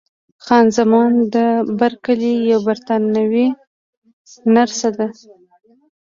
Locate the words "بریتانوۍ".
2.65-3.45